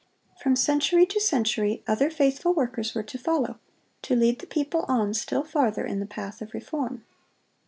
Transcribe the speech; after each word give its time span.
From 0.41 0.55
century 0.55 1.05
to 1.05 1.19
century, 1.21 1.83
other 1.85 2.09
faithful 2.09 2.55
workers 2.55 2.95
were 2.95 3.03
to 3.03 3.19
follow, 3.19 3.59
to 4.01 4.15
lead 4.15 4.39
the 4.39 4.47
people 4.47 4.83
on 4.87 5.13
still 5.13 5.43
farther 5.43 5.85
in 5.85 5.99
the 5.99 6.07
path 6.07 6.41
of 6.41 6.55
reform. 6.55 7.03